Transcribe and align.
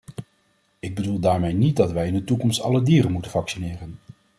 Ik 0.79 0.95
bedoel 0.95 1.19
daarmee 1.19 1.53
niet 1.53 1.75
dat 1.75 1.91
wij 1.91 2.07
in 2.07 2.13
de 2.13 2.23
toekomst 2.23 2.61
alle 2.61 2.81
dieren 2.83 3.11
moeten 3.11 3.31
vaccineren. 3.31 3.97